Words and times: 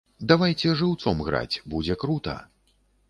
Давайце 0.29 0.71
жыўцом 0.79 1.21
граць, 1.27 1.61
будзе 1.75 1.99
крута! 2.05 2.35